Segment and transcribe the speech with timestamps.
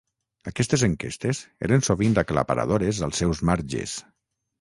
[0.51, 3.95] Aquestes enquestes eren sovint aclaparadores als seus marges.